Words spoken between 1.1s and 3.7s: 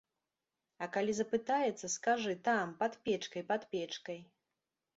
запытаецца, скажы, там, пад печкай, пад